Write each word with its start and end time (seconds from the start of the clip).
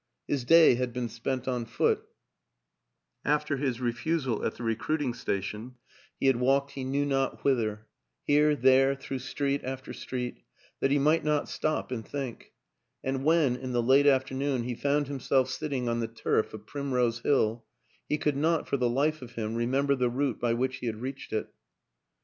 His 0.27 0.45
day 0.45 0.73
had 0.73 0.93
been 0.93 1.09
spent 1.09 1.47
on 1.47 1.63
foot; 1.65 2.03
after 3.23 3.57
his 3.57 3.79
refusal 3.79 4.43
at 4.43 4.55
the 4.55 4.63
recruiting 4.63 5.13
station 5.13 5.75
he 6.19 6.25
had 6.25 6.37
walked 6.37 6.71
he 6.71 6.83
knew 6.83 7.05
not 7.05 7.43
whither 7.43 7.85
here, 8.23 8.55
there, 8.55 8.95
through 8.95 9.19
street 9.19 9.61
after 9.63 9.93
street, 9.93 10.39
that 10.79 10.89
he 10.89 10.97
might 10.97 11.23
not 11.23 11.47
stop 11.47 11.91
and 11.91 12.03
think; 12.03 12.51
and 13.03 13.23
when, 13.23 13.55
in 13.55 13.73
the 13.73 13.83
late 13.83 14.07
afternoon, 14.07 14.63
he 14.63 14.73
found 14.73 15.07
himself 15.07 15.51
sitting 15.51 15.87
on 15.87 15.99
the 15.99 16.07
turf 16.07 16.51
of 16.51 16.65
Primrose 16.65 17.19
Hill, 17.19 17.63
he 18.09 18.17
could 18.17 18.35
not, 18.35 18.67
for 18.67 18.77
the 18.77 18.89
life 18.89 19.21
of 19.21 19.33
him, 19.33 19.53
remember 19.53 19.93
the 19.93 20.09
route 20.09 20.39
by 20.39 20.53
which 20.53 20.77
he 20.77 20.87
had 20.87 20.99
reached 20.99 21.31
it. 21.31 21.53